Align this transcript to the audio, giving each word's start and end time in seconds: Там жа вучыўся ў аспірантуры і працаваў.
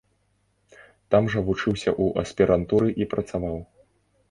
Там 1.15 1.23
жа 1.35 1.43
вучыўся 1.51 1.89
ў 2.03 2.25
аспірантуры 2.25 2.89
і 3.03 3.11
працаваў. 3.15 3.63